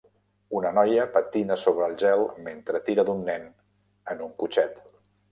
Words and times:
Una 0.59 0.69
noia 0.75 1.03
patina 1.17 1.57
sobre 1.63 1.83
el 1.87 1.93
gel 2.03 2.23
mentre 2.47 2.81
tira 2.87 3.05
d'un 3.09 3.21
nen 3.27 3.45
en 4.15 4.25
un 4.29 4.33
cotxet. 4.41 4.81